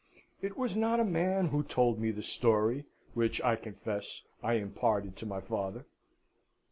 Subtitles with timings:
[0.41, 5.15] It was not a man who told me the story which, I confess, I imparted
[5.17, 5.85] to my father."